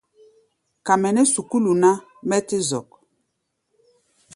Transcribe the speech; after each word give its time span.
Ka 0.85 0.93
mɛ 1.01 1.09
nɛ́ 1.15 1.25
sukúlu 1.33 1.71
ná, 1.81 1.91
mɛ́ 2.27 2.39
tɛ́ 2.47 2.59
zɔk. 2.69 2.89